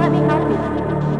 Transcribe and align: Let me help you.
Let 0.00 0.12
me 0.12 0.20
help 0.20 0.48
you. 0.48 1.19